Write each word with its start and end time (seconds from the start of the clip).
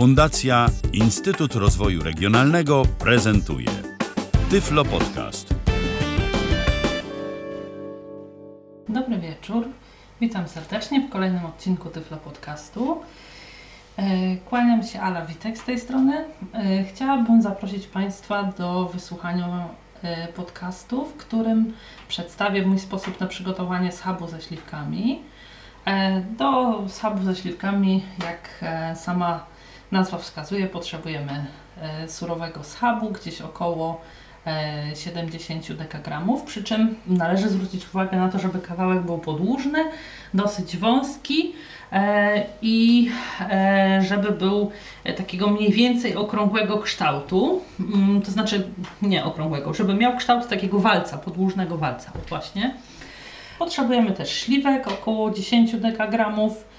Fundacja 0.00 0.66
Instytut 0.92 1.54
Rozwoju 1.54 2.02
Regionalnego 2.02 2.82
prezentuje 2.98 3.68
Tyflo 4.50 4.84
Podcast. 4.84 5.54
Dobry 8.88 9.18
wieczór. 9.18 9.64
Witam 10.20 10.48
serdecznie 10.48 11.00
w 11.00 11.10
kolejnym 11.10 11.46
odcinku 11.46 11.88
Tyflo 11.88 12.16
Podcastu. 12.16 13.00
E, 13.96 14.36
Kłaniam 14.36 14.82
się 14.82 15.00
Ala 15.00 15.26
Witek 15.26 15.58
z 15.58 15.64
tej 15.64 15.80
strony. 15.80 16.24
E, 16.54 16.84
Chciałabym 16.84 17.42
zaprosić 17.42 17.86
Państwa 17.86 18.42
do 18.42 18.84
wysłuchania 18.84 19.68
e, 20.02 20.28
podcastu, 20.28 21.04
w 21.04 21.16
którym 21.16 21.72
przedstawię 22.08 22.66
mój 22.66 22.78
sposób 22.78 23.20
na 23.20 23.26
przygotowanie 23.26 23.92
schabu 23.92 24.26
ze 24.26 24.40
śliwkami. 24.40 25.22
Do 26.38 26.78
schabu 26.88 27.24
ze 27.24 27.36
śliwkami, 27.36 28.02
jak 28.24 28.64
sama 28.94 29.49
nazwa 29.92 30.18
wskazuje, 30.18 30.66
potrzebujemy 30.66 31.46
e, 31.82 32.08
surowego 32.08 32.64
schabu, 32.64 33.10
gdzieś 33.10 33.40
około 33.40 34.00
e, 34.46 34.96
70 34.96 35.72
dekagramów, 35.72 36.42
przy 36.42 36.64
czym 36.64 36.94
należy 37.06 37.48
zwrócić 37.48 37.86
uwagę 37.88 38.16
na 38.16 38.28
to, 38.28 38.38
żeby 38.38 38.58
kawałek 38.58 39.00
był 39.00 39.18
podłużny, 39.18 39.84
dosyć 40.34 40.76
wąski 40.76 41.52
e, 41.92 42.46
i 42.62 43.10
e, 43.50 44.02
żeby 44.08 44.30
był 44.30 44.70
e, 45.04 45.12
takiego 45.12 45.46
mniej 45.46 45.72
więcej 45.72 46.16
okrągłego 46.16 46.78
kształtu, 46.78 47.62
mm, 47.80 48.22
to 48.22 48.30
znaczy 48.30 48.70
nie 49.02 49.24
okrągłego, 49.24 49.74
żeby 49.74 49.94
miał 49.94 50.16
kształt 50.16 50.48
takiego 50.48 50.78
walca, 50.78 51.18
podłużnego 51.18 51.78
walca 51.78 52.12
właśnie. 52.28 52.74
Potrzebujemy 53.58 54.12
też 54.12 54.30
śliwek, 54.30 54.88
około 54.88 55.30
10 55.30 55.76
dekagramów 55.76 56.52
e, 56.52 56.69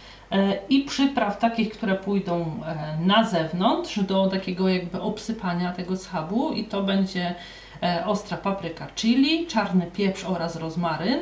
i 0.70 0.80
przypraw 0.80 1.40
takich, 1.40 1.70
które 1.70 1.96
pójdą 1.96 2.62
e, 2.66 2.98
na 3.06 3.24
zewnątrz 3.24 4.00
do 4.00 4.28
takiego 4.28 4.70
jakby 4.70 5.02
obsypania 5.02 5.72
tego 5.72 5.98
schabu 5.98 6.52
i 6.52 6.64
to 6.64 6.84
będzie 6.84 7.36
e, 7.84 8.06
ostra 8.06 8.38
papryka 8.38 8.88
chili, 8.96 9.48
czarny 9.48 9.92
pieprz 9.94 10.24
oraz 10.24 10.56
rozmaryn 10.56 11.20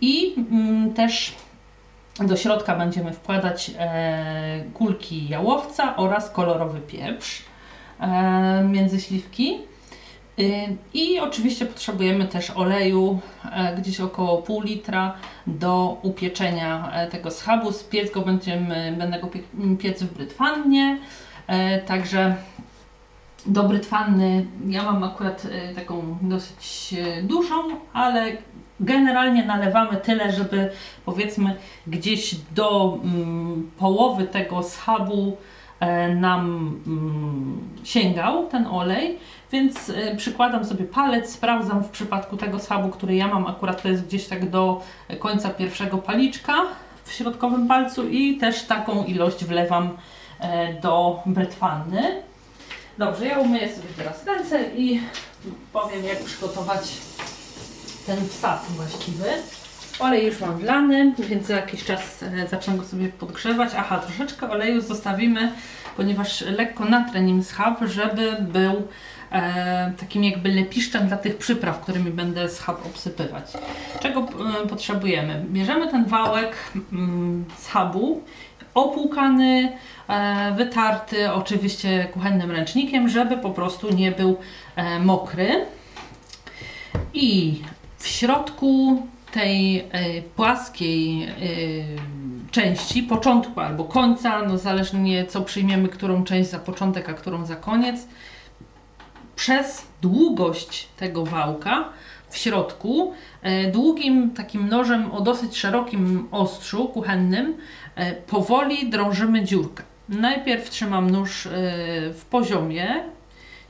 i 0.00 0.34
mm, 0.50 0.94
też 0.94 1.34
do 2.20 2.36
środka 2.36 2.76
będziemy 2.76 3.12
wkładać 3.12 3.70
e, 3.78 4.64
kulki 4.74 5.28
jałowca 5.28 5.96
oraz 5.96 6.30
kolorowy 6.30 6.80
pieprz 6.80 7.42
e, 8.00 8.64
między 8.64 9.00
śliwki. 9.00 9.69
Y, 10.40 10.76
I 10.94 11.20
oczywiście 11.20 11.66
potrzebujemy 11.66 12.24
też 12.28 12.50
oleju, 12.50 13.18
e, 13.52 13.76
gdzieś 13.76 14.00
około 14.00 14.42
pół 14.42 14.62
litra 14.62 15.14
do 15.46 15.98
upieczenia 16.02 16.90
e, 16.92 17.06
tego 17.06 17.30
schabu. 17.30 17.72
Spiec 17.72 18.10
go 18.10 18.20
będziemy, 18.20 18.94
będę 18.98 19.20
go 19.20 19.26
pie- 19.26 19.76
piec 19.78 20.02
w 20.02 20.14
brytwannie, 20.14 20.98
e, 21.46 21.80
także 21.80 22.36
do 23.46 23.62
brytwanny 23.62 24.46
ja 24.66 24.82
mam 24.82 25.04
akurat 25.04 25.46
taką 25.74 26.18
dosyć 26.22 26.94
dużą, 27.22 27.54
ale 27.92 28.32
generalnie 28.80 29.44
nalewamy 29.44 29.96
tyle, 29.96 30.32
żeby 30.32 30.70
powiedzmy 31.04 31.56
gdzieś 31.86 32.34
do 32.54 32.98
mm, 33.04 33.70
połowy 33.78 34.26
tego 34.26 34.62
schabu 34.62 35.36
nam 36.16 36.74
mm, 36.86 37.60
sięgał 37.84 38.46
ten 38.46 38.66
olej, 38.66 39.18
więc 39.52 39.88
y, 39.88 40.14
przykładam 40.16 40.64
sobie 40.64 40.84
palec, 40.84 41.32
sprawdzam 41.32 41.84
w 41.84 41.88
przypadku 41.88 42.36
tego 42.36 42.58
schabu, 42.58 42.88
który 42.88 43.14
ja 43.14 43.28
mam, 43.28 43.46
akurat 43.46 43.82
to 43.82 43.88
jest 43.88 44.06
gdzieś 44.06 44.26
tak 44.26 44.50
do 44.50 44.82
końca 45.18 45.50
pierwszego 45.50 45.98
paliczka 45.98 46.54
w 47.04 47.12
środkowym 47.12 47.68
palcu 47.68 48.08
i 48.08 48.36
też 48.36 48.62
taką 48.62 49.04
ilość 49.04 49.44
wlewam 49.44 49.96
e, 50.40 50.74
do 50.74 51.22
brytwanny. 51.26 52.22
Dobrze, 52.98 53.26
ja 53.26 53.38
umyję 53.38 53.74
sobie 53.74 53.88
teraz 53.96 54.26
ręce 54.26 54.64
i 54.76 55.00
powiem 55.72 56.04
jak 56.04 56.24
przygotować 56.24 56.92
ten 58.06 58.28
wsad 58.28 58.64
właściwy. 58.68 59.24
Olej 60.00 60.26
już 60.26 60.40
mam 60.40 60.58
wlany, 60.58 61.14
więc 61.18 61.46
za 61.46 61.54
jakiś 61.56 61.84
czas 61.84 62.22
e, 62.22 62.48
zacznę 62.48 62.76
go 62.76 62.84
sobie 62.84 63.08
podgrzewać. 63.08 63.70
Aha, 63.76 63.98
troszeczkę 63.98 64.50
oleju 64.50 64.80
zostawimy, 64.80 65.52
ponieważ 65.96 66.40
lekko 66.40 66.84
natrę 66.84 67.22
nim 67.22 67.44
schab, 67.44 67.80
żeby 67.86 68.36
był 68.40 68.88
e, 69.32 69.92
takim 70.00 70.24
jakby 70.24 70.48
lepiszczem 70.48 71.08
dla 71.08 71.16
tych 71.16 71.36
przypraw, 71.36 71.80
którymi 71.80 72.10
będę 72.10 72.48
schab 72.48 72.86
obsypywać. 72.86 73.44
Czego 74.00 74.20
e, 74.20 74.68
potrzebujemy? 74.68 75.44
Bierzemy 75.48 75.90
ten 75.90 76.04
wałek 76.04 76.56
mm, 76.92 77.44
schabu, 77.58 78.22
opłukany, 78.74 79.72
e, 80.08 80.54
wytarty 80.56 81.32
oczywiście 81.32 82.08
kuchennym 82.12 82.50
ręcznikiem, 82.50 83.08
żeby 83.08 83.36
po 83.36 83.50
prostu 83.50 83.94
nie 83.94 84.12
był 84.12 84.36
e, 84.76 84.98
mokry. 84.98 85.66
I 87.14 87.60
w 87.98 88.08
środku 88.08 89.02
tej 89.32 89.78
e, 89.78 90.22
płaskiej 90.22 91.22
e, 91.22 91.30
części, 92.50 93.02
początku 93.02 93.60
albo 93.60 93.84
końca, 93.84 94.42
no 94.42 94.58
zależnie 94.58 95.26
co 95.26 95.42
przyjmiemy, 95.42 95.88
którą 95.88 96.24
część 96.24 96.50
za 96.50 96.58
początek, 96.58 97.08
a 97.08 97.14
którą 97.14 97.46
za 97.46 97.56
koniec, 97.56 98.06
przez 99.36 99.86
długość 100.02 100.88
tego 100.96 101.24
wałka 101.24 101.88
w 102.28 102.36
środku 102.36 103.12
e, 103.42 103.70
długim 103.70 104.30
takim 104.30 104.68
nożem 104.68 105.12
o 105.12 105.20
dosyć 105.20 105.56
szerokim 105.56 106.28
ostrzu 106.30 106.88
kuchennym 106.88 107.56
powoli 108.26 108.90
drążymy 108.90 109.44
dziurkę. 109.44 109.82
Najpierw 110.08 110.70
trzymam 110.70 111.10
nóż 111.10 111.48
w 112.14 112.24
poziomie 112.30 113.04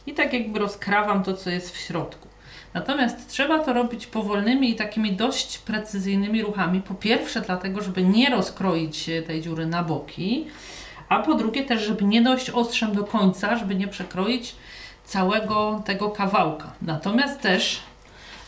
i 0.07 0.15
tak 0.15 0.33
jakby 0.33 0.59
rozkrawam 0.59 1.23
to, 1.23 1.35
co 1.35 1.51
jest 1.51 1.77
w 1.77 1.77
środku. 1.77 2.30
Natomiast 2.75 3.29
trzeba 3.29 3.59
to 3.59 3.73
robić 3.73 4.07
powolnymi 4.07 4.71
i 4.71 4.77
takimi 4.77 5.13
dość 5.13 5.59
precyzyjnymi 5.59 6.43
ruchami. 6.43 6.81
Po 6.81 6.95
pierwsze, 6.95 7.41
dlatego, 7.41 7.81
żeby 7.81 8.03
nie 8.03 8.31
rozkroić 8.31 9.11
tej 9.27 9.43
dziury 9.43 9.67
na 9.67 9.83
boki, 9.83 10.47
a 11.09 11.19
po 11.19 11.35
drugie 11.35 11.65
też, 11.65 11.83
żeby 11.83 12.05
nie 12.05 12.23
dojść 12.23 12.51
ostrzem 12.51 12.95
do 12.95 13.05
końca, 13.05 13.57
żeby 13.57 13.75
nie 13.75 13.89
przekroić 13.89 14.55
całego 15.05 15.83
tego 15.85 16.11
kawałka. 16.11 16.73
Natomiast 16.83 17.41
też 17.41 17.81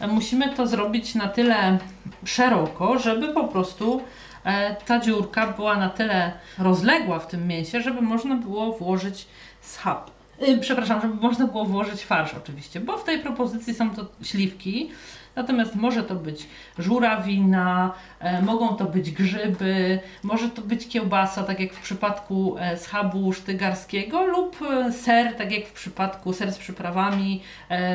musimy 0.08 0.54
to 0.54 0.66
zrobić 0.66 1.14
na 1.14 1.28
tyle 1.28 1.78
szeroko, 2.24 2.98
żeby 2.98 3.28
po 3.28 3.44
prostu 3.44 4.02
e, 4.44 4.76
ta 4.86 5.00
dziurka 5.00 5.46
była 5.46 5.76
na 5.76 5.88
tyle 5.88 6.32
rozległa 6.58 7.18
w 7.18 7.26
tym 7.26 7.46
mięsie, 7.46 7.80
żeby 7.80 8.00
można 8.02 8.36
było 8.36 8.72
włożyć 8.72 9.26
schab. 9.60 10.10
Yy, 10.46 10.58
przepraszam, 10.58 11.00
żeby 11.00 11.14
można 11.14 11.46
było 11.46 11.64
włożyć 11.64 12.04
farsz 12.04 12.34
oczywiście, 12.34 12.80
bo 12.80 12.98
w 12.98 13.04
tej 13.04 13.18
propozycji 13.18 13.74
są 13.74 13.94
to 13.94 14.06
śliwki. 14.22 14.90
Natomiast 15.36 15.74
może 15.74 16.02
to 16.02 16.14
być 16.14 16.48
żurawina, 16.78 17.92
e, 18.20 18.42
mogą 18.42 18.68
to 18.76 18.84
być 18.84 19.10
grzyby, 19.10 20.00
może 20.22 20.48
to 20.48 20.62
być 20.62 20.88
kiełbasa, 20.88 21.42
tak 21.42 21.60
jak 21.60 21.72
w 21.72 21.80
przypadku 21.80 22.56
e, 22.58 22.76
schabu 22.76 23.32
sztygarskiego, 23.32 24.26
lub 24.26 24.56
e, 24.62 24.92
ser, 24.92 25.36
tak 25.36 25.52
jak 25.52 25.66
w 25.66 25.72
przypadku 25.72 26.32
ser 26.32 26.52
z 26.52 26.58
przyprawami, 26.58 27.42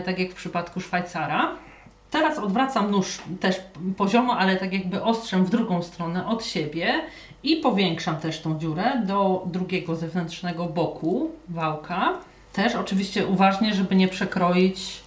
tak 0.06 0.20
jak 0.20 0.32
w 0.32 0.36
przypadku 0.36 0.82
Szwajcara. 0.82 1.52
Teraz 2.12 2.40
odwracam 2.40 2.92
nóż 2.92 3.18
też 3.40 3.62
poziomo, 3.98 4.38
ale 4.38 4.58
tak 4.58 4.74
jakby 4.74 5.04
ostrzem 5.04 5.46
w 5.46 5.50
drugą 5.50 5.82
stronę 5.84 6.28
od 6.28 6.46
siebie 6.46 7.02
i 7.44 7.56
powiększam 7.56 8.18
też 8.18 8.42
tą 8.42 8.60
dziurę 8.60 9.02
do 9.06 9.44
drugiego 9.46 9.96
zewnętrznego 9.96 10.66
boku 10.66 11.32
wałka. 11.50 12.14
Też 12.58 12.76
oczywiście 12.76 13.28
uważnie, 13.28 13.74
żeby 13.74 13.96
nie 13.96 14.08
przekroić 14.08 15.02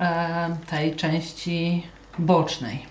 e, 0.00 0.56
tej 0.70 0.96
części 0.96 1.86
bocznej. 2.18 2.86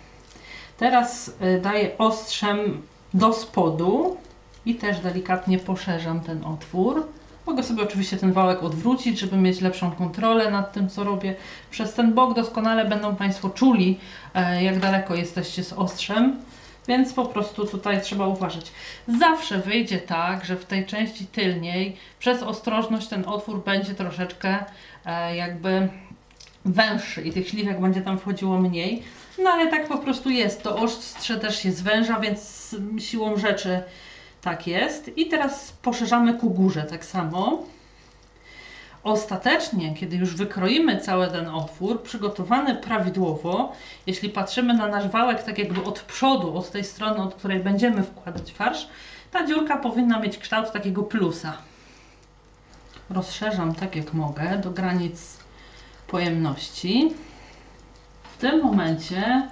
Teraz 0.78 1.31
e, 1.40 1.59
daję 1.59 1.97
ostrzem 1.97 2.81
do 3.13 3.34
spodu 3.34 4.17
i 4.66 4.75
też 4.75 5.00
delikatnie 5.00 5.59
poszerzam 5.59 6.19
ten 6.19 6.46
otwór. 6.46 7.08
Mogę 7.46 7.64
sobie 7.64 7.84
oczywiście 7.84 8.17
ten 8.17 8.34
wałek 8.34 8.64
odwrócić, 8.64 9.20
żeby 9.20 9.37
mieć 9.37 9.61
lepszą 9.61 9.91
kontrolę 9.91 10.52
nad 10.52 10.73
tym, 10.73 10.90
co 10.90 11.03
robię. 11.03 11.35
Przez 11.72 11.93
ten 11.93 12.14
bok 12.14 12.35
doskonale 12.35 12.85
będą 12.85 13.16
Państwo 13.16 13.49
czuli, 13.49 13.99
e, 14.34 14.64
jak 14.64 14.79
daleko 14.79 15.16
jesteście 15.16 15.64
z 15.64 15.73
ostrzem, 15.73 16.40
więc 16.87 17.13
po 17.13 17.25
prostu 17.25 17.66
tutaj 17.66 18.01
trzeba 18.01 18.28
uważać. 18.28 18.72
Zawsze 19.19 19.59
wyjdzie 19.59 19.97
tak, 19.97 20.45
że 20.45 20.55
w 20.55 20.66
tej 20.66 20.85
części 20.85 21.25
tylniej 21.25 21.97
przez 22.19 22.43
ostrożność 22.43 23.07
ten 23.07 23.25
otwór 23.25 23.63
będzie 23.63 23.93
troszeczkę 23.93 24.66
e, 25.05 25.35
jakby 25.35 25.89
węższy 26.66 27.22
i 27.22 27.34
tych 27.34 27.47
śliwek 27.47 27.81
będzie 27.81 28.01
tam 28.01 28.19
wchodziło 28.19 28.57
mniej. 28.57 29.03
No 29.43 29.49
ale 29.49 29.72
tak 29.72 29.87
po 29.87 29.97
prostu 29.97 30.29
jest. 30.29 30.63
To 30.63 30.78
ostrze 30.78 31.37
też 31.37 31.59
się 31.63 31.72
zwęża, 31.72 32.19
więc 32.19 32.75
siłą 32.99 33.37
rzeczy 33.37 33.84
tak 34.41 34.67
jest. 34.67 35.17
I 35.17 35.25
teraz 35.25 35.72
poszerzamy 35.72 36.34
ku 36.34 36.49
górze 36.49 36.84
tak 36.84 37.05
samo. 37.05 37.63
Ostatecznie, 39.08 39.94
kiedy 39.94 40.16
już 40.16 40.36
wykroimy 40.36 40.98
cały 40.98 41.28
ten 41.28 41.48
otwór, 41.48 42.04
przygotowany 42.04 42.76
prawidłowo, 42.76 43.72
jeśli 44.08 44.30
patrzymy 44.30 44.74
na 44.74 44.88
nasz 44.88 45.08
wałek 45.08 45.44
tak 45.44 45.58
jakby 45.58 45.84
od 45.84 46.00
przodu, 46.00 46.58
od 46.58 46.72
tej 46.72 46.84
strony, 46.84 47.22
od 47.22 47.36
której 47.36 47.59
będziemy 47.59 48.04
wkładać 48.04 48.52
farsz, 48.52 48.88
ta 49.32 49.48
dziurka 49.48 49.78
powinna 49.78 50.20
mieć 50.20 50.38
kształt 50.38 50.72
takiego 50.72 51.04
plusa. 51.04 51.54
rozszerzam 53.09 53.76
tak 53.76 53.96
jak 53.96 54.14
mogę 54.14 54.58
do 54.58 54.72
granic 54.72 55.38
pojemności. 56.08 57.14
W 58.38 58.38
tym 58.38 58.64
momencie 58.64 59.48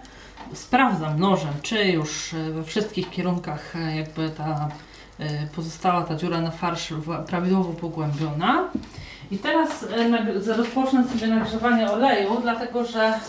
sprawdzam 0.54 1.20
nożem, 1.20 1.54
czy 1.62 1.86
już 1.86 2.36
we 2.52 2.64
wszystkich 2.64 3.10
kierunkach 3.10 3.76
e, 3.76 3.96
jakby 3.96 4.30
ta 4.30 4.70
e, 5.20 5.48
pozostała 5.48 6.04
ta 6.04 6.16
dziura 6.16 6.42
na 6.42 6.52
farsz 6.52 6.94
prawidłowo 7.28 7.74
pogłębiona. 7.74 8.70
I 9.32 9.38
teraz 9.38 9.70
e, 10.48 10.56
rozpocznę 10.58 11.04
sobie 11.08 11.28
nagrzewanie 11.28 11.92
oleju, 11.92 12.40
dlatego 12.42 12.86
że 12.86 13.20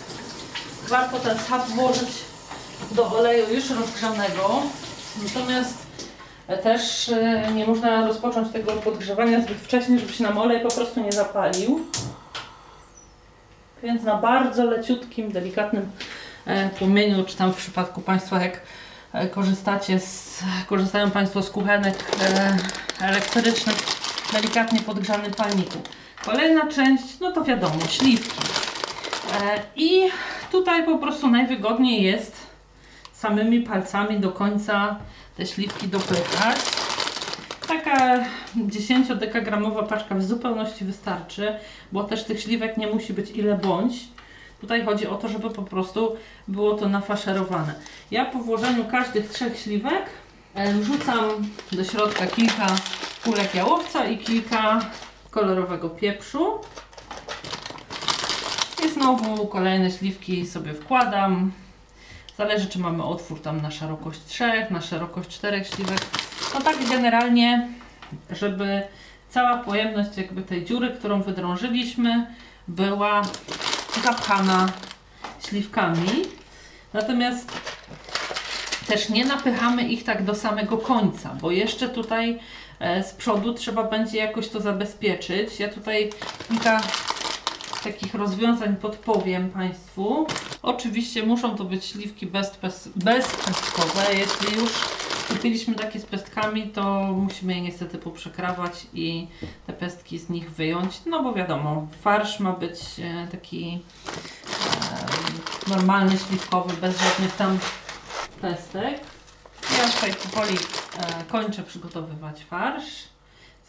warto 0.88 1.18
ten 1.18 1.38
schab 1.38 1.68
włożyć 1.68 2.08
do 2.90 3.10
oleju 3.18 3.54
już 3.54 3.70
rozgrzanego. 3.70 4.62
Natomiast 5.22 5.86
e, 6.48 6.58
też 6.58 7.08
e, 7.08 7.52
nie 7.54 7.66
można 7.66 8.06
rozpocząć 8.06 8.52
tego 8.52 8.72
podgrzewania 8.72 9.40
zbyt 9.40 9.58
wcześnie, 9.58 9.98
żeby 9.98 10.12
się 10.12 10.24
nam 10.24 10.38
olej 10.38 10.60
po 10.60 10.68
prostu 10.68 11.00
nie 11.00 11.12
zapalił. 11.12 11.86
Więc 13.82 14.02
na 14.02 14.16
bardzo 14.16 14.64
leciutkim, 14.64 15.32
delikatnym 15.32 15.90
płomieniu, 16.78 17.24
czy 17.24 17.36
tam 17.36 17.52
w 17.52 17.56
przypadku 17.56 18.00
Państwa 18.00 18.42
jak 18.42 18.60
korzystacie 19.30 20.00
z, 20.00 20.42
korzystają 20.66 21.10
Państwo 21.10 21.42
z 21.42 21.50
kuchenek 21.50 22.04
elektrycznych, 23.00 23.76
delikatnie 24.32 24.80
podgrzanym 24.80 25.32
palniku. 25.32 25.78
Kolejna 26.24 26.66
część, 26.66 27.20
no 27.20 27.32
to 27.32 27.44
wiadomo, 27.44 27.86
śliwki. 27.88 28.40
E, 29.42 29.62
I 29.76 30.02
tutaj 30.52 30.84
po 30.84 30.98
prostu 30.98 31.30
najwygodniej 31.30 32.02
jest 32.02 32.46
samymi 33.12 33.60
palcami 33.60 34.20
do 34.20 34.30
końca 34.32 34.96
te 35.36 35.46
śliwki 35.46 35.88
dopychać. 35.88 36.56
Taka 37.68 38.24
10-dekagramowa 38.56 39.86
paczka 39.86 40.14
w 40.14 40.22
zupełności 40.22 40.84
wystarczy, 40.84 41.54
bo 41.92 42.04
też 42.04 42.24
tych 42.24 42.40
śliwek 42.40 42.76
nie 42.76 42.86
musi 42.86 43.12
być 43.12 43.30
ile 43.30 43.58
bądź. 43.58 43.94
Tutaj 44.60 44.84
chodzi 44.84 45.06
o 45.06 45.14
to, 45.14 45.28
żeby 45.28 45.50
po 45.50 45.62
prostu 45.62 46.16
było 46.48 46.74
to 46.74 46.88
nafaszerowane. 46.88 47.74
Ja 48.10 48.24
po 48.24 48.38
włożeniu 48.38 48.84
każdych 48.84 49.30
trzech 49.30 49.58
śliwek 49.58 50.04
e, 50.54 50.74
wrzucam 50.74 51.30
do 51.72 51.84
środka 51.84 52.26
kilka 52.26 52.66
kulek 53.26 53.54
jałowca 53.54 54.06
i 54.06 54.18
kilka 54.18 54.80
kolorowego 55.30 55.90
pieprzu. 55.90 56.60
I 58.84 58.88
znowu 58.88 59.46
kolejne 59.46 59.90
śliwki 59.90 60.46
sobie 60.46 60.74
wkładam. 60.74 61.52
Zależy, 62.38 62.66
czy 62.66 62.78
mamy 62.78 63.04
otwór 63.04 63.42
tam 63.42 63.62
na 63.62 63.70
szerokość 63.70 64.20
3, 64.28 64.66
na 64.70 64.80
szerokość 64.80 65.28
4 65.28 65.64
śliwek. 65.64 66.00
No 66.54 66.60
tak 66.60 66.76
generalnie, 66.88 67.68
żeby 68.30 68.82
cała 69.30 69.56
pojemność 69.56 70.16
jakby 70.16 70.42
tej 70.42 70.64
dziury, 70.64 70.90
którą 70.98 71.22
wydrążyliśmy, 71.22 72.26
była 72.68 73.22
zapchana 74.04 74.68
śliwkami. 75.48 76.22
Natomiast 76.92 77.52
też 78.86 79.08
nie 79.08 79.24
napychamy 79.24 79.82
ich 79.82 80.04
tak 80.04 80.24
do 80.24 80.34
samego 80.34 80.78
końca, 80.78 81.36
bo 81.40 81.50
jeszcze 81.50 81.88
tutaj 81.88 82.38
z 82.80 83.12
przodu 83.12 83.54
trzeba 83.54 83.84
będzie 83.84 84.18
jakoś 84.18 84.48
to 84.48 84.60
zabezpieczyć. 84.60 85.60
Ja 85.60 85.68
tutaj 85.68 86.10
kilka 86.48 86.80
takich 87.84 88.14
rozwiązań 88.14 88.76
podpowiem 88.76 89.50
Państwu. 89.50 90.26
Oczywiście 90.62 91.22
muszą 91.22 91.56
to 91.56 91.64
być 91.64 91.84
śliwki 91.84 92.26
bez, 92.26 92.56
bez, 92.56 92.88
bezpestkowe. 92.96 94.02
Jeśli 94.10 94.60
już 94.60 94.72
kupiliśmy 95.28 95.74
takie 95.74 96.00
z 96.00 96.06
pestkami, 96.06 96.68
to 96.68 97.02
musimy 97.02 97.54
je 97.54 97.60
niestety 97.60 97.98
poprzekrawać 97.98 98.86
i 98.94 99.28
te 99.66 99.72
pestki 99.72 100.18
z 100.18 100.28
nich 100.28 100.50
wyjąć. 100.50 101.00
No 101.06 101.22
bo 101.22 101.34
wiadomo, 101.34 101.86
farsz 102.00 102.40
ma 102.40 102.52
być 102.52 102.80
e, 103.02 103.28
taki 103.30 103.82
e, 105.68 105.70
normalny, 105.70 106.18
śliwkowy, 106.18 106.74
bez 106.80 107.00
żadnych 107.00 107.36
tam 107.36 107.58
pestek. 108.40 109.00
Ja 109.78 109.88
tutaj 109.88 110.14
powoli 110.14 110.54
e, 110.54 110.85
kończę 111.28 111.62
przygotowywać 111.62 112.44
farsz. 112.44 113.04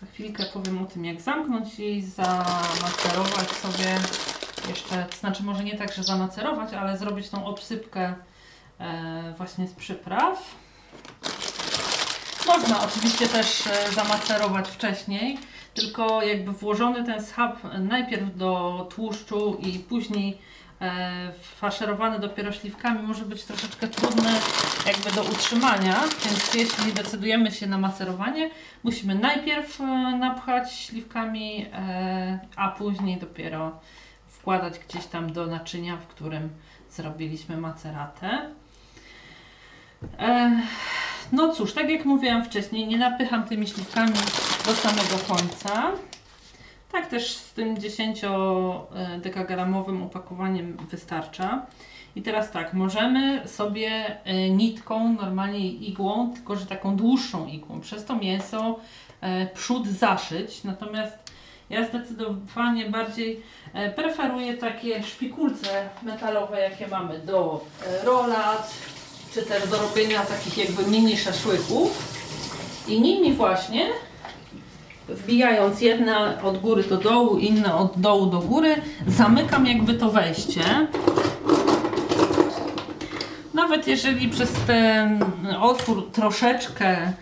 Za 0.02 0.06
chwilkę 0.06 0.46
powiem 0.54 0.82
o 0.82 0.86
tym, 0.86 1.06
jak 1.06 1.22
zamknąć 1.22 1.80
i 1.80 2.02
zamacerować 2.02 3.52
sobie 3.52 3.96
jeszcze, 4.70 5.06
znaczy 5.20 5.44
może 5.44 5.64
nie 5.64 5.78
tak, 5.78 5.94
że 5.94 6.04
zamacerować, 6.04 6.74
ale 6.74 6.98
zrobić 6.98 7.30
tą 7.30 7.46
obsypkę 7.46 8.14
e, 8.80 9.34
właśnie 9.38 9.68
z 9.68 9.74
przypraw. 9.74 10.56
Można 12.48 12.84
oczywiście 12.84 13.28
też 13.28 13.68
e, 13.68 13.92
zamacerować 13.92 14.68
wcześniej, 14.68 15.38
tylko 15.74 16.22
jakby 16.22 16.52
włożony 16.52 17.04
ten 17.04 17.26
schab 17.26 17.58
najpierw 17.80 18.38
do 18.38 18.88
tłuszczu 18.96 19.58
i 19.60 19.80
później 19.80 20.32
e, 20.32 20.38
faszerowany 21.56 22.20
dopiero 22.20 22.52
śliwkami 22.52 23.08
może 23.08 23.26
być 23.26 23.44
troszeczkę 23.44 23.88
trudny 23.88 24.30
jakby 24.88 25.12
do 25.12 25.24
utrzymania, 25.24 26.04
więc 26.26 26.54
jeśli 26.54 26.94
decydujemy 26.94 27.52
się 27.52 27.68
na 27.68 27.78
macerowanie, 27.78 28.50
musimy 28.84 29.16
najpierw 29.16 29.82
e, 29.82 29.84
napchać 30.20 30.74
śliwkami, 30.74 31.66
e, 31.74 32.40
a 32.56 32.68
później 32.68 33.18
dopiero 33.18 33.80
wkładać 34.28 34.80
gdzieś 34.80 35.06
tam 35.06 35.34
do 35.34 35.48
naczynia, 35.48 35.98
w 35.98 36.08
którym 36.08 36.50
zrobiliśmy 36.92 37.58
maceratę. 37.58 38.50
E, 40.20 40.62
no 41.32 41.54
cóż, 41.54 41.74
tak 41.74 41.90
jak 41.90 42.06
mówiłam 42.06 42.46
wcześniej, 42.46 42.88
nie 42.88 42.98
napycham 42.98 43.44
tymi 43.44 43.68
śliwkami 43.68 44.14
do 44.66 44.74
samego 44.74 45.18
końca. 45.28 45.92
Tak 46.92 47.08
też 47.08 47.36
z 47.36 47.54
tym 47.54 47.76
10-dekagramowym 47.76 50.04
opakowaniem 50.04 50.78
wystarcza. 50.92 51.66
I 52.16 52.22
teraz 52.22 52.52
tak, 52.52 52.74
możemy 52.74 53.48
sobie 53.48 54.18
e, 54.24 54.50
nitką, 54.50 55.14
normalnie 55.14 55.68
igłą, 55.68 56.34
tylko 56.34 56.56
że 56.56 56.66
taką 56.66 56.96
dłuższą 56.96 57.48
igłą, 57.48 57.82
przez 57.82 58.06
to 58.06 58.16
mięso 58.16 58.80
e, 59.22 59.48
przód 59.48 59.88
zaszyć. 59.88 60.64
Natomiast 60.64 61.28
ja 61.70 61.88
zdecydowanie 61.88 62.90
bardziej 62.90 63.44
e, 63.74 63.92
preferuję 63.92 64.54
takie 64.54 65.04
szpikulce 65.04 65.90
metalowe, 66.04 66.60
jakie 66.60 66.88
mamy 66.88 67.20
do 67.20 67.66
e, 67.88 68.06
rolat, 68.06 68.74
czy 69.34 69.44
też 69.44 69.70
do 69.70 69.78
robienia 69.78 70.26
takich 70.26 70.58
jakby 70.58 70.92
mini 70.92 71.18
szaszłyków. 71.18 72.18
I 72.88 73.02
nimi 73.02 73.34
właśnie, 73.34 73.88
wbijając 75.10 75.82
jedne 75.82 76.42
od 76.44 76.58
góry 76.58 76.84
do 76.84 76.98
dołu, 76.98 77.38
inne 77.38 77.76
od 77.76 78.00
dołu 78.00 78.26
do 78.26 78.40
góry, 78.40 78.76
zamykam 79.08 79.66
jakby 79.66 79.94
to 79.94 80.10
wejście. 80.10 80.62
Nawet 83.54 83.88
jeżeli 83.88 84.30
przez 84.30 84.52
ten 84.52 85.26
otwór 85.62 86.12
troszeczkę 86.12 87.14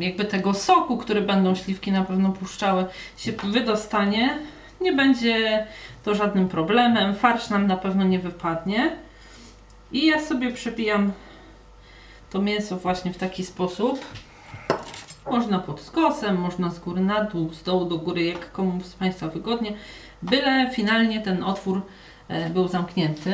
jakby 0.00 0.24
tego 0.24 0.54
soku, 0.54 0.96
który 0.96 1.20
będą 1.20 1.54
śliwki 1.54 1.92
na 1.92 2.04
pewno 2.04 2.32
puszczały, 2.32 2.84
się 3.16 3.32
wydostanie, 3.32 4.38
nie 4.80 4.92
będzie 4.92 5.66
to 6.04 6.14
żadnym 6.14 6.48
problemem. 6.48 7.14
Farsz 7.14 7.50
nam 7.50 7.66
na 7.66 7.76
pewno 7.76 8.04
nie 8.04 8.18
wypadnie. 8.18 8.96
I 9.92 10.06
ja 10.06 10.20
sobie 10.20 10.52
przepijam 10.52 11.12
to 12.30 12.42
mięso 12.42 12.76
właśnie 12.76 13.12
w 13.12 13.18
taki 13.18 13.44
sposób. 13.44 14.00
Można 15.30 15.58
pod 15.58 15.80
skosem, 15.80 16.40
można 16.40 16.70
z 16.70 16.78
góry 16.78 17.00
na 17.00 17.24
dół, 17.24 17.52
z 17.52 17.62
dołu 17.62 17.84
do 17.84 17.98
góry, 17.98 18.24
jak 18.24 18.52
komu 18.52 18.80
z 18.80 18.94
Państwa 18.94 19.28
wygodnie. 19.28 19.72
Byle 20.22 20.70
finalnie 20.70 21.20
ten 21.20 21.44
otwór 21.44 21.82
e, 22.28 22.50
był 22.50 22.68
zamknięty. 22.68 23.32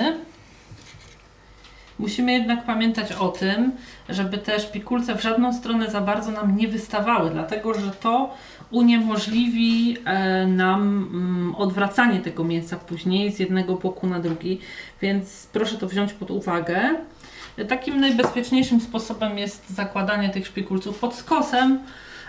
Musimy 1.98 2.32
jednak 2.32 2.64
pamiętać 2.64 3.12
o 3.12 3.28
tym, 3.28 3.72
żeby 4.08 4.38
te 4.38 4.60
szpikulce 4.60 5.14
w 5.14 5.22
żadną 5.22 5.52
stronę 5.52 5.90
za 5.90 6.00
bardzo 6.00 6.30
nam 6.30 6.56
nie 6.56 6.68
wystawały, 6.68 7.30
dlatego 7.30 7.74
że 7.74 7.90
to 7.90 8.34
uniemożliwi 8.70 9.96
e, 10.04 10.46
nam 10.46 10.80
mm, 11.12 11.54
odwracanie 11.54 12.20
tego 12.20 12.44
mięsa 12.44 12.76
później 12.76 13.32
z 13.32 13.38
jednego 13.38 13.74
boku 13.74 14.06
na 14.06 14.20
drugi, 14.20 14.58
więc 15.02 15.48
proszę 15.52 15.78
to 15.78 15.86
wziąć 15.88 16.12
pod 16.12 16.30
uwagę. 16.30 16.94
Takim 17.68 18.00
najbezpieczniejszym 18.00 18.80
sposobem 18.80 19.38
jest 19.38 19.70
zakładanie 19.70 20.30
tych 20.30 20.46
szpikulców 20.46 20.98
pod 20.98 21.14
skosem. 21.14 21.78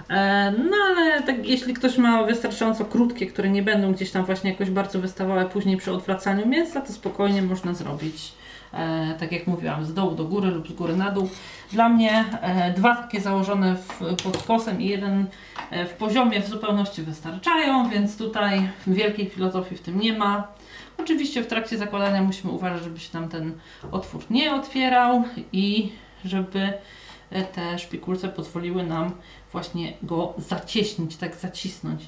E, 0.10 0.52
No 0.52 0.78
ale 0.88 1.22
tak, 1.22 1.46
jeśli 1.46 1.74
ktoś 1.74 1.98
ma 1.98 2.24
wystarczająco 2.24 2.86
krótkie, 2.86 3.28
które 3.28 3.50
nie 3.50 3.64
będą 3.64 3.94
gdzieś 3.94 4.12
tam 4.12 4.26
właśnie 4.26 4.52
jakoś 4.52 4.70
bardzo 4.70 5.00
wystawały 5.00 5.46
później 5.46 5.78
przy 5.78 5.92
odwracaniu 5.92 6.48
mięsa, 6.48 6.82
to 6.82 6.94
spokojnie 6.94 7.42
można 7.42 7.74
zrobić, 7.74 8.32
tak 9.20 9.32
jak 9.32 9.48
mówiłam, 9.48 9.86
z 9.86 9.94
dołu 9.94 10.16
do 10.16 10.26
góry 10.26 10.52
lub 10.52 10.68
z 10.70 10.74
góry 10.74 10.96
na 10.96 11.12
dół. 11.12 11.30
Dla 11.72 11.90
mnie 11.90 12.26
e, 12.42 12.74
dwa 12.74 12.96
takie 12.96 13.22
założone 13.22 13.76
w, 13.76 14.00
pod 14.24 14.38
skosem 14.38 14.82
i 14.82 14.88
jeden 14.88 15.28
e, 15.72 15.86
w 15.86 15.94
poziomie 15.94 16.42
w 16.42 16.48
zupełności 16.48 17.02
wystarczają, 17.02 17.90
więc 17.90 18.18
tutaj 18.18 18.70
wielkiej 18.88 19.30
filozofii 19.30 19.76
w 19.76 19.82
tym 19.82 20.00
nie 20.00 20.14
ma. 20.14 20.48
Oczywiście 20.98 21.44
w 21.44 21.48
trakcie 21.48 21.78
zakładania 21.78 22.24
musimy 22.24 22.54
uważać, 22.54 22.84
żeby 22.84 23.00
się 23.00 23.10
nam 23.14 23.30
ten 23.30 23.54
otwór 23.92 24.24
nie 24.30 24.54
otwierał 24.54 25.24
i 25.52 25.92
żeby 26.26 26.74
e, 27.32 27.44
te 27.44 27.80
szpikulce 27.80 28.30
pozwoliły 28.30 28.84
nam 28.84 29.12
właśnie 29.52 29.94
go 30.04 30.34
zacieśnić, 30.38 31.16
tak 31.16 31.36
zacisnąć. 31.36 32.08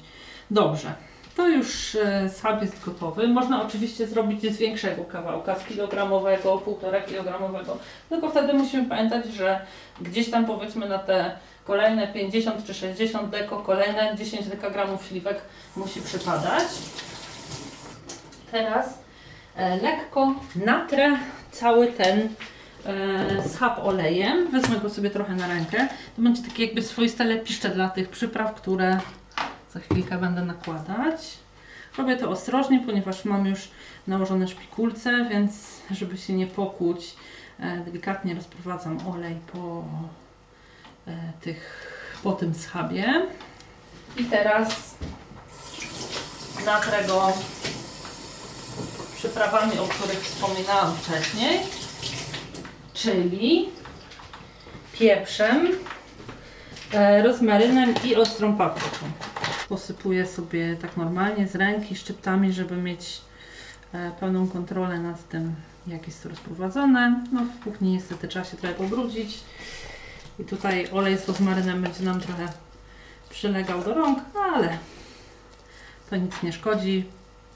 Dobrze. 0.50 0.94
To 1.36 1.48
już 1.48 1.94
e, 1.94 2.30
schab 2.30 2.62
jest 2.62 2.84
gotowy. 2.84 3.28
Można 3.28 3.62
oczywiście 3.62 4.06
zrobić 4.06 4.42
z 4.42 4.56
większego 4.56 5.04
kawałka, 5.04 5.54
z 5.54 5.64
kilogramowego, 5.64 6.58
półtora 6.58 7.00
kilogramowego. 7.00 7.78
Tylko 8.08 8.30
wtedy 8.30 8.52
musimy 8.52 8.88
pamiętać, 8.88 9.26
że 9.26 9.60
gdzieś 10.00 10.30
tam 10.30 10.46
powiedzmy 10.46 10.88
na 10.88 10.98
te 10.98 11.30
kolejne 11.64 12.08
50 12.08 12.66
czy 12.66 12.74
60 12.74 13.30
deko, 13.30 13.56
kolejne 13.58 14.16
10 14.16 14.46
dekagramów 14.46 15.04
śliwek 15.04 15.40
musi 15.76 16.00
przypadać. 16.00 16.68
Teraz 18.50 18.98
e, 19.56 19.76
lekko 19.76 20.34
natrę 20.56 21.16
cały 21.50 21.86
ten 21.86 22.28
e, 22.86 23.48
schab 23.48 23.78
olejem. 23.84 24.50
Wezmę 24.50 24.76
go 24.76 24.90
sobie 24.90 25.10
trochę 25.10 25.34
na 25.34 25.48
rękę. 25.48 25.88
To 26.16 26.22
będzie 26.22 26.42
takie 26.42 26.64
jakby 26.64 26.82
swoiste 26.82 27.24
lepiszcze 27.24 27.68
dla 27.68 27.88
tych 27.88 28.08
przypraw, 28.08 28.54
które 28.54 28.98
za 29.76 29.80
chwilkę 29.80 30.18
będę 30.18 30.44
nakładać. 30.44 31.38
Robię 31.98 32.16
to 32.16 32.30
ostrożnie, 32.30 32.82
ponieważ 32.86 33.24
mam 33.24 33.46
już 33.46 33.68
nałożone 34.06 34.48
szpikulce, 34.48 35.26
więc 35.30 35.52
żeby 35.90 36.18
się 36.18 36.32
nie 36.32 36.46
pokłuć, 36.46 37.14
e, 37.60 37.80
delikatnie 37.80 38.34
rozprowadzam 38.34 38.98
olej 39.08 39.36
po 39.52 39.84
e, 41.06 41.32
tych, 41.40 41.92
po 42.22 42.32
tym 42.32 42.54
schabie. 42.54 43.26
I 44.16 44.24
teraz 44.24 44.94
natrę 46.66 47.04
go 47.04 47.32
przyprawami, 49.16 49.78
o 49.78 49.84
których 49.84 50.18
wspominałam 50.18 50.96
wcześniej, 50.96 51.60
czyli 52.94 53.68
pieprzem, 54.92 55.68
e, 56.92 57.22
rozmarynem 57.22 57.94
i 58.04 58.16
ostrą 58.16 58.56
papryką. 58.56 59.25
Posypuję 59.68 60.26
sobie 60.26 60.76
tak 60.76 60.96
normalnie 60.96 61.48
z 61.48 61.54
ręki 61.54 61.96
szczyptami, 61.96 62.52
żeby 62.52 62.76
mieć 62.76 63.20
e, 63.92 64.10
pełną 64.20 64.48
kontrolę 64.48 64.98
nad 64.98 65.28
tym, 65.28 65.54
jak 65.86 66.06
jest 66.06 66.22
to 66.22 66.28
rozprowadzone. 66.28 67.24
No 67.32 67.40
w 67.44 67.64
kuchni 67.64 67.92
niestety 67.92 68.28
trzeba 68.28 68.44
się 68.44 68.56
trochę 68.56 68.74
pobrudzić. 68.74 69.40
I 70.38 70.44
tutaj 70.44 70.88
olej 70.92 71.18
z 71.18 71.28
rozmarynem 71.28 71.82
będzie 71.82 72.04
nam 72.04 72.20
trochę 72.20 72.48
przylegał 73.30 73.84
do 73.84 73.94
rąk, 73.94 74.18
ale 74.54 74.78
to 76.10 76.16
nic 76.16 76.42
nie 76.42 76.52
szkodzi. 76.52 77.04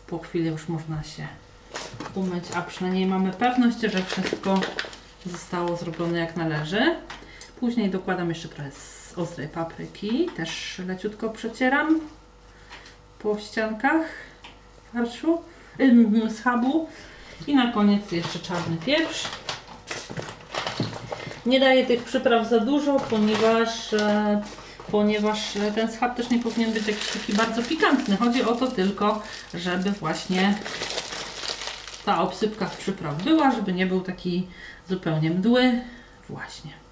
Po 0.06 0.18
chwili 0.18 0.46
już 0.46 0.68
można 0.68 1.02
się 1.02 1.28
umyć, 2.14 2.44
a 2.54 2.62
przynajmniej 2.62 3.06
mamy 3.06 3.32
pewność, 3.32 3.80
że 3.80 4.02
wszystko 4.02 4.60
zostało 5.26 5.76
zrobione 5.76 6.18
jak 6.18 6.36
należy. 6.36 6.96
Później 7.60 7.90
dokładam 7.90 8.28
jeszcze 8.28 8.48
trochę 8.48 8.70
z 8.70 9.12
ostrej 9.16 9.48
papryki, 9.48 10.28
też 10.36 10.80
leciutko 10.86 11.30
przecieram 11.30 12.00
po 13.18 13.38
ściankach 13.38 14.02
farszu, 14.92 15.40
ym, 15.80 16.30
schabu 16.30 16.88
i 17.46 17.54
na 17.54 17.72
koniec 17.72 18.12
jeszcze 18.12 18.38
czarny 18.38 18.76
pieprz. 18.86 19.28
Nie 21.46 21.60
daję 21.60 21.86
tych 21.86 22.02
przypraw 22.04 22.48
za 22.48 22.60
dużo, 22.60 23.00
ponieważ, 23.00 23.92
e, 23.92 24.42
ponieważ 24.90 25.52
ten 25.74 25.92
schab 25.92 26.16
też 26.16 26.30
nie 26.30 26.38
powinien 26.38 26.72
być 26.72 26.86
jakiś 26.86 27.08
taki 27.08 27.32
bardzo 27.32 27.62
pikantny. 27.62 28.16
Chodzi 28.16 28.42
o 28.42 28.54
to 28.54 28.66
tylko, 28.66 29.22
żeby 29.54 29.90
właśnie 29.90 30.58
ta 32.04 32.22
obsypka 32.22 32.68
z 32.68 32.76
przypraw 32.76 33.22
była, 33.22 33.50
żeby 33.50 33.72
nie 33.72 33.86
był 33.86 34.00
taki 34.00 34.46
zupełnie 34.88 35.30
mdły. 35.30 35.80
Właśnie. 36.28 36.89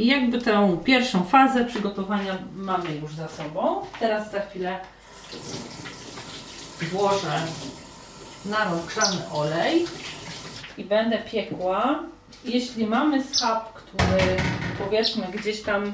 I 0.00 0.06
jakby 0.06 0.38
tę 0.38 0.78
pierwszą 0.84 1.24
fazę 1.24 1.64
przygotowania 1.64 2.38
mamy 2.54 2.94
już 2.94 3.14
za 3.14 3.28
sobą. 3.28 3.86
Teraz 4.00 4.32
za 4.32 4.40
chwilę 4.40 4.78
włożę 6.92 7.40
na 8.46 8.64
rozgrzany 8.64 9.30
olej 9.32 9.86
i 10.78 10.84
będę 10.84 11.18
piekła. 11.18 12.02
Jeśli 12.44 12.86
mamy 12.86 13.24
schab, 13.24 13.72
który 13.72 14.36
powiedzmy 14.78 15.26
gdzieś 15.26 15.62
tam 15.62 15.92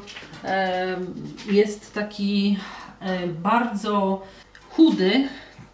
jest 1.50 1.94
taki 1.94 2.58
bardzo 3.28 4.22
chudy, 4.70 5.28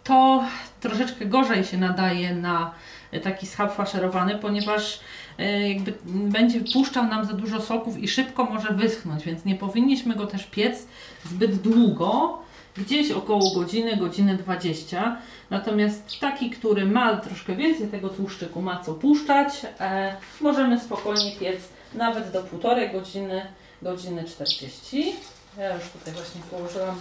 to 0.05 0.45
troszeczkę 0.81 1.27
gorzej 1.27 1.65
się 1.65 1.79
nadaje 1.79 2.35
na 2.35 2.75
taki 3.21 3.47
schab 3.47 3.76
faszerowany, 3.76 4.38
ponieważ 4.38 5.00
e, 5.38 5.69
jakby 5.69 5.95
będzie 6.07 6.61
puszczał 6.73 7.07
nam 7.07 7.25
za 7.25 7.33
dużo 7.33 7.61
soków 7.61 7.99
i 7.99 8.09
szybko 8.09 8.45
może 8.45 8.69
wyschnąć, 8.69 9.25
więc 9.25 9.45
nie 9.45 9.54
powinniśmy 9.54 10.14
go 10.14 10.26
też 10.26 10.45
piec 10.45 10.87
zbyt 11.25 11.57
długo, 11.57 12.38
gdzieś 12.76 13.11
około 13.11 13.54
godziny, 13.54 13.97
godziny 13.97 14.37
20. 14.37 15.16
Natomiast 15.50 16.21
taki, 16.21 16.50
który 16.50 16.87
ma 16.87 17.16
troszkę 17.16 17.57
więcej 17.57 17.88
tego 17.88 18.09
tłuszczyku, 18.09 18.62
ma 18.62 18.81
co 18.81 18.95
puszczać, 18.95 19.66
e, 19.81 20.16
możemy 20.40 20.81
spokojnie 20.81 21.33
piec 21.40 21.61
nawet 21.95 22.31
do 22.31 22.42
półtorej 22.42 22.92
godziny, 22.92 23.47
godziny 23.83 24.25
40. 24.25 25.16
Ja 25.59 25.75
już 25.75 25.85
tutaj 25.88 26.14
właśnie 26.14 26.40
położyłam 26.50 27.00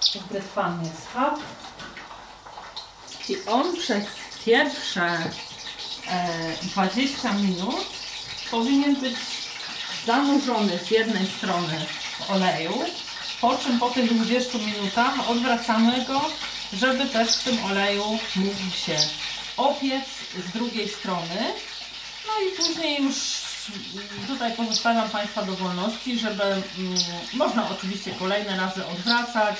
w 0.00 0.28
brytwannie 0.28 0.88
schab. 0.88 1.38
I 3.28 3.36
on 3.48 3.76
przez 3.76 4.04
pierwsze 4.44 5.18
20 6.62 7.32
minut 7.32 7.86
powinien 8.50 8.96
być 8.96 9.16
zanurzony 10.06 10.78
z 10.78 10.90
jednej 10.90 11.26
strony 11.26 11.86
w 12.18 12.30
oleju, 12.30 12.84
po 13.40 13.56
czym 13.56 13.78
po 13.78 13.90
tych 13.90 14.14
20 14.14 14.58
minutach 14.58 15.30
odwracamy 15.30 16.04
go, 16.04 16.20
żeby 16.72 17.06
też 17.06 17.36
w 17.36 17.44
tym 17.44 17.64
oleju 17.64 18.18
mógł 18.36 18.76
się 18.86 18.96
opiec 19.56 20.04
z 20.48 20.52
drugiej 20.52 20.88
strony. 20.88 21.52
No 22.26 22.32
i 22.46 22.56
później 22.56 23.02
już 23.02 23.14
tutaj 24.26 24.52
pozostawiam 24.52 25.10
Państwa 25.10 25.42
do 25.42 25.52
wolności, 25.52 26.18
żeby 26.18 26.42
mm, 26.42 26.62
można 27.32 27.68
oczywiście 27.70 28.10
kolejne 28.18 28.56
razy 28.56 28.86
odwracać 28.86 29.56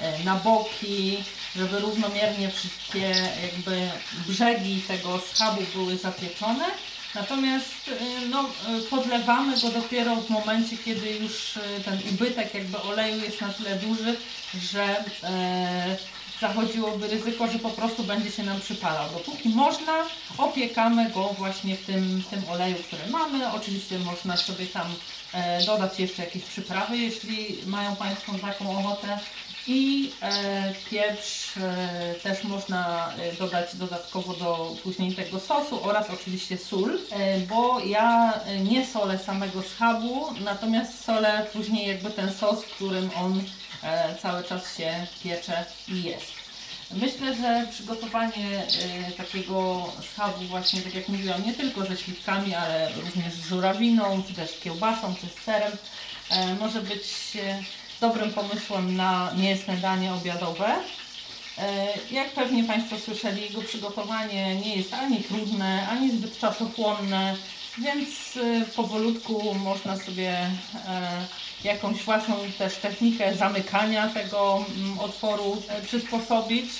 e, 0.00 0.24
na 0.24 0.34
boki, 0.34 1.24
żeby 1.56 1.78
równomiernie 1.78 2.50
wszystkie 2.50 3.14
jakby 3.42 3.90
brzegi 4.26 4.82
tego 4.82 5.20
schabu 5.20 5.62
były 5.74 5.98
zapieczone. 5.98 6.64
Natomiast 7.14 7.88
y, 7.88 8.28
no, 8.28 8.44
y, 8.78 8.82
podlewamy 8.82 9.60
go 9.60 9.68
dopiero 9.68 10.16
w 10.16 10.30
momencie, 10.30 10.76
kiedy 10.76 11.10
już 11.10 11.56
y, 11.56 11.60
ten 11.84 11.98
ubytek 12.10 12.54
jakby 12.54 12.82
oleju 12.82 13.24
jest 13.24 13.40
na 13.40 13.52
tyle 13.52 13.76
duży, 13.76 14.16
że 14.62 15.04
e, 15.22 15.96
zachodziłoby 16.40 17.08
ryzyko, 17.08 17.48
że 17.48 17.58
po 17.58 17.70
prostu 17.70 18.02
będzie 18.02 18.30
się 18.30 18.42
nam 18.42 18.60
przypalał. 18.60 19.10
Dopóki 19.10 19.48
można, 19.48 19.92
opiekamy 20.38 21.10
go 21.10 21.34
właśnie 21.38 21.76
w 21.76 21.86
tym, 21.86 22.22
w 22.22 22.26
tym 22.26 22.42
oleju, 22.48 22.76
który 22.76 23.10
mamy. 23.10 23.52
Oczywiście 23.52 23.98
można 23.98 24.36
sobie 24.36 24.66
tam 24.66 24.86
e, 25.32 25.64
dodać 25.64 26.00
jeszcze 26.00 26.24
jakieś 26.24 26.42
przyprawy, 26.42 26.98
jeśli 26.98 27.56
mają 27.66 27.96
Państwo 27.96 28.32
taką 28.38 28.78
ochotę. 28.78 29.18
I 29.66 30.12
e, 30.22 30.74
pieprz 30.90 31.56
e, 31.56 32.14
też 32.22 32.44
można 32.44 33.12
e, 33.18 33.32
dodać 33.32 33.76
dodatkowo 33.76 34.34
do 34.34 34.76
później 34.82 35.14
tego 35.14 35.40
sosu 35.40 35.84
oraz 35.84 36.10
oczywiście 36.10 36.58
sól, 36.58 36.98
bo 37.48 37.80
ja 37.80 38.34
nie 38.64 38.86
solę 38.86 39.18
samego 39.18 39.62
schabu, 39.62 40.34
natomiast 40.40 41.04
solę 41.04 41.46
później 41.52 41.88
jakby 41.88 42.10
ten 42.10 42.32
sos, 42.32 42.64
w 42.64 42.74
którym 42.74 43.10
on 43.16 43.42
cały 44.22 44.44
czas 44.44 44.76
się 44.76 45.06
piecze 45.22 45.64
i 45.88 46.02
jest. 46.02 46.32
Myślę, 46.90 47.34
że 47.34 47.66
przygotowanie 47.70 48.66
takiego 49.16 49.86
schabu 50.12 50.44
właśnie, 50.44 50.80
tak 50.80 50.94
jak 50.94 51.08
mówiłam, 51.08 51.46
nie 51.46 51.54
tylko 51.54 51.84
ze 51.84 51.96
śliwkami, 51.96 52.54
ale 52.54 52.88
również 52.92 53.34
z 53.34 53.48
żurawiną, 53.48 54.22
czy 54.28 54.34
też 54.34 54.60
kiełbasą, 54.60 55.14
czy 55.20 55.26
z 55.26 55.44
serem, 55.44 55.72
może 56.60 56.80
być 56.80 57.02
dobrym 58.08 58.32
pomysłem 58.32 58.96
na 58.96 59.32
mięsne 59.36 59.76
danie 59.76 60.12
obiadowe. 60.14 60.74
E, 61.58 61.86
Jak 62.10 62.30
pewnie 62.30 62.64
Państwo 62.64 62.98
słyszeli, 62.98 63.42
jego 63.42 63.62
przygotowanie 63.62 64.54
nie 64.54 64.76
jest 64.76 64.94
ani 64.94 65.22
trudne, 65.22 65.88
ani 65.88 66.10
zbyt 66.10 66.38
czasochłonne, 66.38 67.36
więc 67.78 68.08
e, 68.36 68.64
powolutku 68.76 69.54
można 69.54 69.96
sobie 69.96 70.30
e, 70.30 70.50
jakąś 71.64 72.02
własną 72.02 72.36
też 72.58 72.74
technikę 72.76 73.36
zamykania 73.36 74.08
tego 74.08 74.64
mm, 74.76 75.00
otworu 75.00 75.62
przysposobić. 75.86 76.70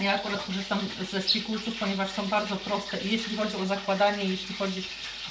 Ja 0.00 0.14
akurat 0.14 0.42
korzystam 0.46 0.78
ze 1.12 1.22
szpikulców, 1.22 1.78
ponieważ 1.78 2.10
są 2.10 2.26
bardzo 2.26 2.56
proste 2.56 2.98
jeśli 3.04 3.36
chodzi 3.36 3.56
o 3.56 3.66
zakładanie, 3.66 4.24
jeśli 4.24 4.54
chodzi 4.54 4.82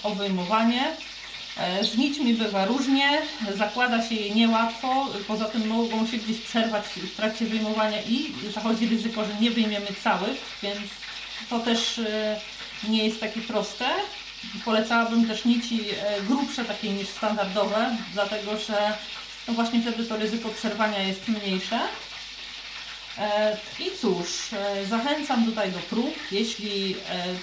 o 0.03 0.09
wyjmowanie. 0.09 0.95
E, 1.57 1.83
Z 1.83 1.97
nićmi 1.97 2.33
bywa 2.33 2.65
różnie, 2.65 3.21
zakłada 3.57 4.09
się 4.09 4.15
je 4.15 4.35
niełatwo, 4.35 5.07
poza 5.27 5.45
tym 5.45 5.67
mogą 5.67 6.07
się 6.07 6.17
gdzieś 6.17 6.38
przerwać 6.38 6.85
w 6.85 7.15
trakcie 7.15 7.45
wyjmowania 7.45 8.01
i 8.01 8.33
zachodzi 8.53 8.88
ryzyko, 8.88 9.25
że 9.25 9.33
nie 9.41 9.51
wyjmiemy 9.51 9.88
całych, 10.03 10.57
więc 10.63 10.79
to 11.50 11.59
też 11.59 12.00
e, 12.00 12.39
nie 12.89 13.05
jest 13.05 13.19
takie 13.19 13.41
proste. 13.41 13.85
Polecałabym 14.65 15.27
też 15.27 15.45
nici 15.45 15.81
e, 15.89 16.21
grubsze 16.21 16.65
takie 16.65 16.89
niż 16.89 17.07
standardowe, 17.07 17.97
dlatego 18.13 18.57
że 18.57 18.93
no 19.47 19.53
właśnie 19.53 19.81
wtedy 19.81 20.05
to 20.05 20.17
ryzyko 20.17 20.50
przerwania 20.50 21.00
jest 21.00 21.27
mniejsze. 21.27 21.79
E, 23.17 23.57
I 23.79 23.98
cóż, 24.01 24.27
e, 24.53 24.86
zachęcam 24.86 25.45
tutaj 25.45 25.72
do 25.72 25.79
prób. 25.79 26.15
Jeśli 26.31 26.95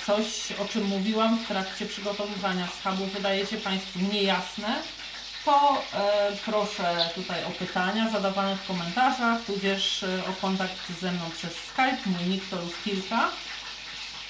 coś, 0.06 0.52
o 0.52 0.64
czym 0.64 0.84
mówiłam 0.84 1.38
w 1.38 1.48
trakcie 1.48 1.86
przygotowywania 1.86 2.68
schabu 2.80 3.06
wydaje 3.06 3.46
się 3.46 3.56
Państwu 3.56 3.98
niejasne, 4.12 4.82
to 5.44 5.82
proszę 6.44 7.10
tutaj 7.14 7.44
o 7.44 7.50
pytania 7.50 8.10
zadawane 8.10 8.56
w 8.56 8.66
komentarzach, 8.66 9.44
tudzież 9.46 10.04
o 10.30 10.40
kontakt 10.40 11.00
ze 11.00 11.12
mną 11.12 11.30
przez 11.38 11.52
Skype. 11.52 11.98
Mój 12.06 12.28
nick 12.28 12.48
to 12.50 12.62
już 12.62 12.72
kilka. 12.84 13.30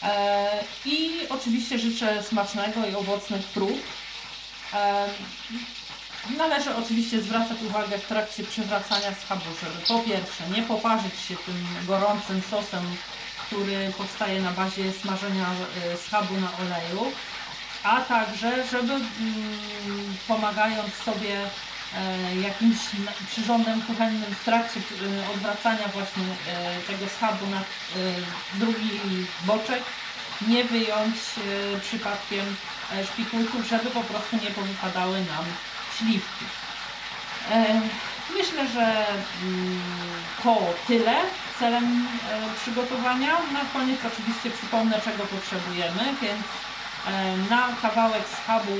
E, 0.03 0.65
I 0.85 1.11
oczywiście 1.29 1.79
życzę 1.79 2.23
smacznego 2.23 2.87
i 2.87 2.95
owocnych 2.95 3.43
prób. 3.43 3.83
E, 6.31 6.37
należy 6.37 6.76
oczywiście 6.76 7.23
zwracać 7.23 7.62
uwagę 7.62 7.99
w 7.99 8.07
trakcie 8.07 8.45
przywracania 8.45 9.14
schabu, 9.14 9.45
żeby 9.61 9.87
po 9.88 10.09
pierwsze 10.09 10.49
nie 10.57 10.62
poparzyć 10.62 11.21
się 11.29 11.37
tym 11.37 11.67
gorącym 11.87 12.43
sosem, 12.50 12.97
który 13.47 13.93
powstaje 13.99 14.43
na 14.43 14.52
bazie 14.52 14.93
smażenia 14.93 15.47
e, 15.47 15.97
schabu 15.97 16.35
na 16.35 16.49
oleju, 16.59 17.12
a 17.83 18.00
także 18.00 18.67
żeby 18.67 18.93
mm, 18.93 19.05
pomagając 20.29 20.95
sobie 20.95 21.37
jakimś 22.43 22.79
przyrządem 23.31 23.83
kuchennym 23.83 24.35
w 24.35 24.45
trakcie 24.45 24.81
odwracania 25.35 25.88
właśnie 25.88 26.23
tego 26.87 27.09
schabu 27.09 27.47
na 27.47 27.61
drugi 28.55 29.00
boczek 29.45 29.83
nie 30.49 30.64
wyjąć 30.64 31.17
e, 31.17 31.81
przypadkiem 31.81 32.57
e, 32.93 33.07
szpikulców, 33.07 33.69
żeby 33.69 33.91
po 33.91 34.00
prostu 34.00 34.37
nie 34.37 34.50
powypadały 34.50 35.19
nam 35.19 35.45
śliwki. 35.99 36.45
E, 37.51 37.81
myślę, 38.39 38.69
że 38.69 39.07
mm, 39.43 39.83
to 40.43 40.59
tyle 40.87 41.15
celem 41.59 42.07
przygotowania. 42.63 43.33
Na 43.53 43.61
koniec 43.73 44.01
oczywiście 44.13 44.51
przypomnę, 44.51 45.01
czego 45.05 45.25
potrzebujemy, 45.25 46.05
więc 46.23 46.47
na 47.51 47.69
kawałek 47.83 48.23
schabu 48.29 48.73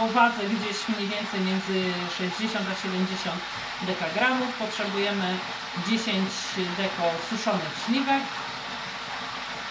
o 0.00 0.08
wadze 0.08 0.42
gdzieś 0.44 0.88
mniej 0.88 1.08
więcej 1.08 1.40
między 1.40 1.92
60 2.18 2.66
a 2.72 2.82
70 2.82 3.36
dekagramów 3.82 4.52
potrzebujemy 4.58 5.36
10 5.88 6.28
deko 6.78 7.04
suszonych 7.30 7.74
śliwek, 7.86 8.22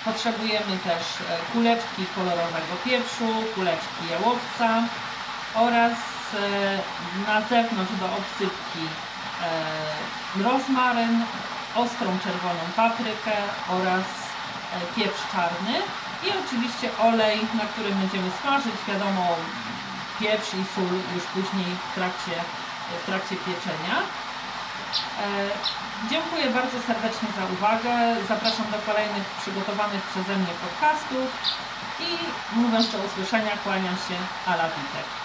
Potrzebujemy 0.05 0.77
też 0.83 1.01
e, 1.01 1.37
kuleczki 1.53 2.03
kolorowego 2.15 2.73
pieprzu, 2.85 3.29
kuleczki 3.55 4.03
jałowca 4.11 4.83
oraz 5.55 5.93
e, 5.93 6.79
na 7.27 7.41
zewnątrz 7.41 7.95
do 7.99 8.05
obsypki 8.05 8.85
e, 10.39 10.43
rozmaryn, 10.43 11.23
ostrą 11.75 12.19
czerwoną 12.23 12.63
paprykę 12.75 13.35
oraz 13.69 14.05
pieprz 14.95 15.21
czarny 15.31 15.75
i 16.25 16.27
oczywiście 16.41 16.87
olej, 17.09 17.37
na 17.59 17.65
którym 17.71 17.93
będziemy 18.01 18.29
smażyć. 18.41 18.75
Wiadomo, 18.87 19.35
pieprz 20.19 20.53
i 20.53 20.63
sól 20.75 20.93
już 21.15 21.23
później 21.35 21.69
w 21.85 21.95
trakcie, 21.95 22.35
w 23.01 23.05
trakcie 23.05 23.35
pieczenia. 23.35 23.95
E, 25.23 25.27
dziękuję 26.09 26.45
bardzo 26.49 26.77
serdecznie 26.87 27.29
za 27.37 27.45
uwagę. 27.55 27.93
Zapraszam 28.27 28.67
do 28.71 28.79
kolejnych 28.91 29.25
przygotowanych 29.41 30.01
przeze 30.01 30.35
mnie 30.37 30.53
podcastów 30.65 31.29
i 31.99 32.09
mówiąc 32.59 32.91
do 32.91 32.97
usłyszenia, 32.97 33.51
kłaniam 33.63 33.95
się 33.95 34.17
Ala 34.45 34.67
Witek. 34.75 35.24